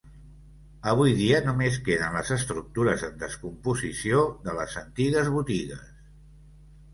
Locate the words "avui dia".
0.93-1.41